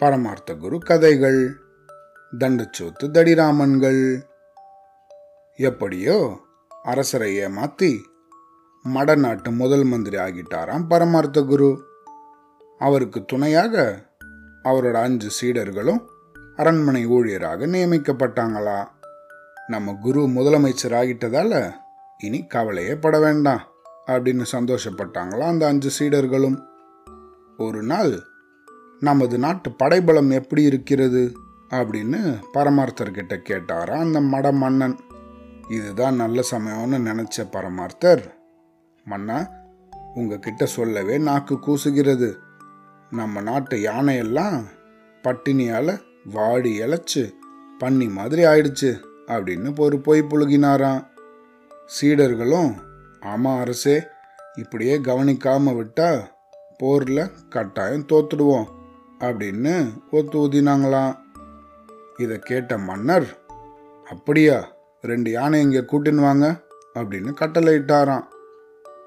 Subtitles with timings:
[0.00, 1.56] பரமார்த்த குரு கதைகள்.
[2.38, 4.22] தண்டச்சோத்து தடிராமன்கள்.
[5.56, 6.40] எப்படியோ
[6.82, 7.98] அரசரை ஏமாத்தி
[8.94, 11.84] மடநாட்டு முதல் மந்திரி ஆகிட்டாராம் பரமார்த்த குரு
[12.78, 14.04] அவருக்கு துணையாக
[14.64, 16.04] அவரோட அஞ்சு சீடர்களும்
[16.56, 18.88] அரண்மனை ஊழியராக நியமிக்கப்பட்டாங்களா.
[19.66, 21.72] நம்ம குரு முதலமைச்சர் ஆகிட்டதால
[22.18, 23.68] இனி கவலையே பட வேண்டாம்
[24.06, 26.62] அப்படின்னு சந்தோஷப்பட்டாங்களா அந்த அஞ்சு சீடர்களும்.
[27.56, 28.28] ஒரு நாள்
[29.00, 31.32] நமது நாட்டு படைபலம் எப்படி இருக்கிறது?
[31.70, 35.00] அப்படின்னு பரமார்த்தர்கிட்ட கேட்டாரா அந்த மட மன்னன்.
[35.70, 38.22] இதுதான் நல்ல சமயம்னு நினச்ச பரமார்த்தர்.
[39.04, 39.48] மன்னா
[40.14, 42.34] உங்ககிட்ட சொல்லவே நாக்கு கூசுகிறது.
[43.10, 44.64] நம்ம நாட்டு யானையெல்லாம்
[45.22, 47.30] பட்டினியால் வாடி இழைச்சி
[47.78, 51.06] பண்ணி மாதிரி ஆயிடுச்சு அப்படின்னு ஒரு பொய் புழுகினாராம்.
[52.00, 52.74] சீடர்களும்
[53.20, 54.02] ஆமாம் அரசே
[54.54, 56.38] இப்படியே கவனிக்காமல் விட்டால்
[56.78, 58.78] போரில் கட்டாயம் தோத்துடுவோம்.
[59.20, 59.72] அப்படின்னு
[60.10, 61.16] ஒத்து ஊதினாங்களாம்.
[62.16, 63.38] இதை கேட்ட மன்னர்
[64.10, 64.68] அப்படியா
[65.02, 66.62] ரெண்டு யானை இங்கே கூட்டின்னு வாங்க
[66.94, 68.26] அப்படின்னு கட்டளையிட்டாராம்.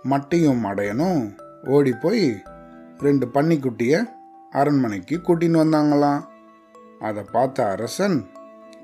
[0.09, 1.35] மட்டையும் மடையனும்
[1.67, 2.41] ஓடி போய்
[2.99, 4.03] ரெண்டு பன்னிக்குட்டிய
[4.51, 6.21] அரண்மனைக்கு கூட்டின்னு வந்தாங்களாம்.
[6.99, 8.29] அதை பார்த்த அரசன்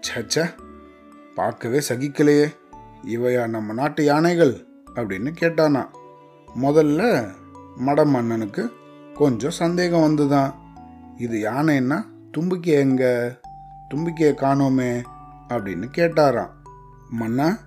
[0.08, 0.56] சச்ச
[1.36, 2.48] பார்க்கவே சகிக்கலையே
[3.06, 4.68] இவையா நம்ம நாட்டு யானைகள்?
[4.96, 5.88] அப்படின்னு கேட்டானா
[6.64, 7.32] முதல்ல
[7.78, 8.72] மட மன்னனுக்கு
[9.14, 10.54] கொஞ்சம் சந்தேகம் வந்துதான்.
[11.20, 13.36] இது யானைன்னா தும்பிக்கை எங்க?
[13.94, 15.04] தும்பிக்கையை காணோமே
[15.50, 16.50] அப்படின்னு கேட்டாராம்.
[17.10, 17.58] மன்னா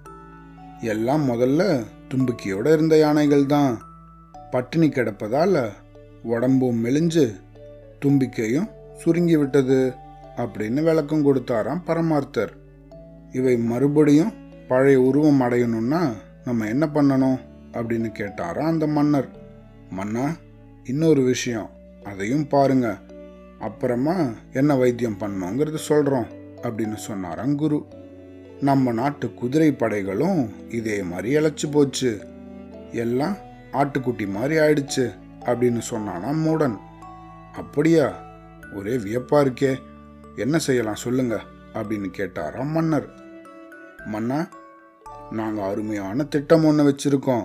[0.81, 3.83] எல்லாம் முதல்ல தும்பிக்கையோடு இருந்த யானைகள் தான்.
[4.51, 5.73] பட்டினி கிடப்பதால்
[6.23, 7.41] உடம்பும் மெலிஞ்சு
[8.05, 9.93] தும்பிக்கையும் சுருங்கி விட்டது
[10.37, 12.51] அப்படின்னு விளக்கம் கொடுத்தாராம் பரமார்த்தர்.
[13.33, 14.33] இவை மறுபடியும்
[14.69, 16.13] பழைய உருவம் அடையணும்னா
[16.45, 17.39] நம்ம என்ன பண்ணணும்?
[17.73, 19.29] அப்படின்னு கேட்டாராம் அந்த மன்னர்.
[19.91, 20.37] மன்னா
[20.85, 21.71] இன்னொரு விஷயம்.
[22.05, 23.11] அதையும் பாருங்கள்
[23.63, 24.17] அப்புறமா
[24.53, 26.27] என்ன வைத்தியம் பண்ணோங்கிறது சொல்கிறோம்
[26.63, 27.85] அப்படின்னு சொன்னாராம் குரு.
[28.61, 32.21] நம்ம நாட்டு குதிரை படைகளும் இதே மாதிரி இழைச்சி போச்சு.
[32.93, 33.37] எல்லாம்
[33.73, 35.15] ஆட்டுக்குட்டி மாதிரி ஆயிடுச்சு
[35.45, 36.77] அப்படின்னு சொன்னானா மூடன்.
[37.53, 38.23] அப்படியா?
[38.75, 39.77] ஒரே வியப்பா இருக்கே.
[40.37, 41.41] என்ன செய்யலாம் சொல்லுங்க
[41.75, 43.09] அப்படின்னு கேட்டாராம் மன்னர்.
[44.05, 44.49] மன்னா
[45.31, 47.45] நாங்கள் அருமையான திட்டம் ஒன்று வச்சிருக்கோம்.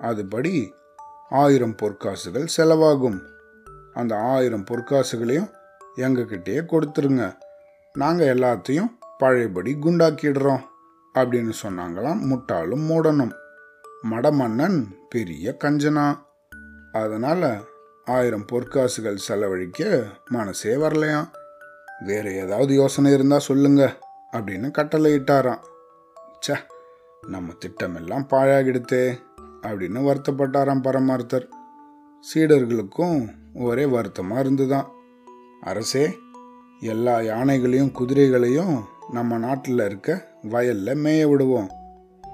[0.00, 0.70] அதுபடி
[1.30, 3.20] ஆயிரம் பொற்காசுகள் செலவாகும்.
[3.94, 5.50] அந்த ஆயிரம் பொற்காசுகளையும்
[5.96, 7.36] எங்ககிட்டயே கொடுத்துருங்க.
[7.92, 10.60] நாங்கள் எல்லாத்தையும் பழையபடி குண்டாக்கிடுறோம்
[11.14, 13.30] அப்படின்னு சொன்னாங்களாம் முட்டாளும் மூடனும்.
[14.10, 16.18] மடமன்னன் பெரிய கஞ்சனா.
[16.92, 17.64] அதனால்
[18.04, 21.28] ஆயிரம் பொற்காசுகள் செலவழிக்க மனசே வரலையாம்.
[22.00, 23.96] வேற ஏதாவது யோசனை இருந்தா சொல்லுங்க
[24.32, 25.60] அப்படின்னு கட்டளையிட்டாராம்.
[26.48, 26.56] ச
[27.26, 29.18] நம்ம திட்டமெல்லாம் பாழாகிடுத்தே
[29.62, 31.48] அப்படின்னு வருத்தப்பட்டாராம் பரமார்த்தர்.
[32.34, 34.88] சீடர்களுக்கும் ஒரே வருத்தமாக இருந்துதான்.
[35.60, 36.18] அரசே
[36.80, 41.70] எல்லா யானைகளையும் குதிரைகளையும் நம்ம நாட்டில் இருக்க வயல்ல மேய விடுவோம்.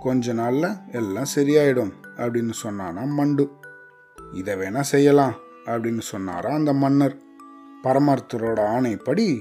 [0.00, 3.50] கொஞ்ச நாள்ல எல்லாம் சரியாயிடும் அப்படின்னு சொன்னானா மண்டு.
[4.32, 7.16] இதை வேணா செய்யலாம் அப்படின்னு சொன்னாரா அந்த மன்னர்.
[7.84, 9.38] பரமார்த்தரோட ஆணைப்படி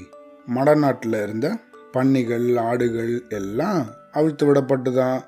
[0.55, 1.57] மடநாட்டில் இருந்த
[1.91, 5.21] பன்னிகள் ஆடுகள் எல்லாம் அவிழ்த்து விடப்பட்டுதான்.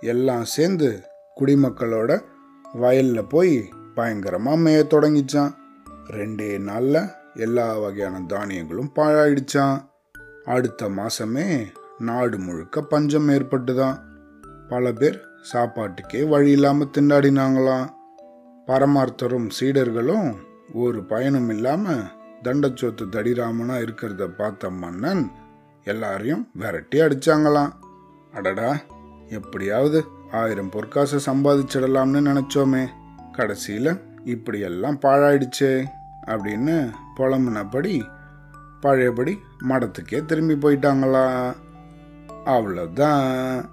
[0.00, 1.02] எல்லாம் சேர்ந்து
[1.40, 2.20] குடிமக்களோட
[2.74, 5.62] வயல்ல போய் பயங்கரமாக மேய தொடங்கிச்சான்.
[6.10, 9.84] ரெண்டே நாளில் எல்லா வகையான தானியங்களும் பாழாயிடுச்சான்
[10.44, 11.66] அடுத்த மாதமே
[11.98, 14.00] நாடு முழுக்க பஞ்சம் ஏற்பட்டுதான்
[14.68, 17.88] பல பேர் சாப்பாட்டுக்கே வழி இல்லாமல் திண்டாடினாங்களாம்.
[18.66, 20.34] பரமார்த்தரும் சீடர்களும்
[20.72, 22.02] ஒரு பயனும் இல்லாமல்
[22.42, 25.30] தண்டச்சோத்து தடிராமனா இருக்கிறத பார்த்த மன்னன்
[25.84, 27.72] எல்லாரையும் விரட்டி அடிச்சாங்களாம்.
[28.32, 28.76] அடடா
[29.28, 32.86] எப்படியாவது ஆயிரம் பொற்காசை சம்பாதிச்சிடலாம்னு நினைச்சோமே.
[33.32, 35.84] கடைசியில் இப்படியெல்லாம் பாழாயிடுச்சே
[36.26, 38.02] அப்படின்னு புலம்புனபடி
[38.80, 41.54] பழையபடி மடத்துக்கே திரும்பி போயிட்டாங்களா?
[42.44, 43.68] அவ்வளோதான்